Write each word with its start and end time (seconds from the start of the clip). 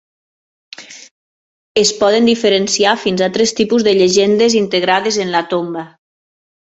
Es 1.81 1.91
poden 1.99 2.29
diferenciar 2.29 2.93
fins 3.03 3.23
a 3.25 3.29
tres 3.35 3.53
tipus 3.59 3.85
de 3.89 3.93
llegendes 3.99 4.57
integrades 4.63 5.21
en 5.27 5.35
la 5.35 5.43
tomba. 5.53 5.85